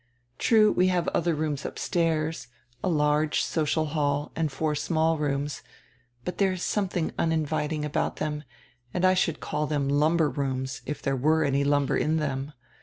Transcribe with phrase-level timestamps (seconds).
[0.39, 2.47] True, we have other rooms upstairs,
[2.83, 5.61] a large social hall and four small rooms,
[6.25, 8.43] but diere is something uninviting about them,
[8.95, 12.53] and I should call them lumber rooms, if diere were any lumber in them.